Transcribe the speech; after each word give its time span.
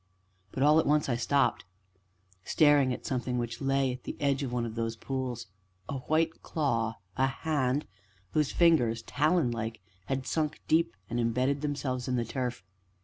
But 0.51 0.63
all 0.63 0.79
at 0.79 0.87
once 0.87 1.07
I 1.09 1.15
stopped 1.15 1.63
staring 2.43 2.91
at 2.91 3.05
something 3.05 3.37
which 3.37 3.61
lay 3.61 3.91
at 3.93 4.01
the 4.03 4.17
edge 4.19 4.41
of 4.41 4.51
one 4.51 4.65
of 4.65 4.73
these 4.73 4.95
pools 4.95 5.45
a 5.87 5.99
white 5.99 6.41
claw 6.41 6.97
a 7.17 7.27
hand 7.27 7.85
whose 8.31 8.51
fingers, 8.51 9.03
talon 9.03 9.51
like, 9.51 9.79
had 10.07 10.25
sunk 10.25 10.59
deep 10.67 10.95
and 11.07 11.19
embedded 11.19 11.61
themselves 11.61 12.07
in 12.07 12.15
the 12.15 12.25
turf. 12.25 12.63